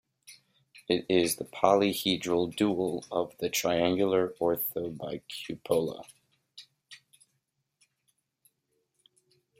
It 0.89 1.05
is 1.09 1.35
the 1.35 1.45
polyhedral 1.45 2.55
dual 2.55 3.05
of 3.11 3.37
the 3.37 3.49
triangular 3.51 4.29
orthobicupola. 4.41 6.05